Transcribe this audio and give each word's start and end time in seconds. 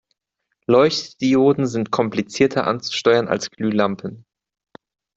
Leuchtdioden 0.65 1.67
sind 1.67 1.91
komplizierter 1.91 2.65
anzusteuern 2.65 3.27
als 3.27 3.51
Glühlampen. 3.51 4.25